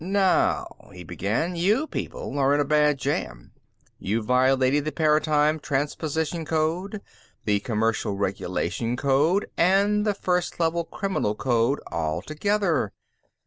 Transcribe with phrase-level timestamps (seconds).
[0.03, 3.51] "Now," he began, "you people are in a bad jam.
[3.99, 7.03] You've violated the Paratime Transposition Code,
[7.45, 12.93] the Commercial Regulation Code, and the First Level Criminal Code, all together.